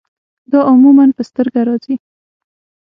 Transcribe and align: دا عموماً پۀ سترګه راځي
دا 0.51 0.59
عموماً 0.69 1.05
پۀ 1.17 1.23
سترګه 1.29 1.61
راځي 1.67 1.95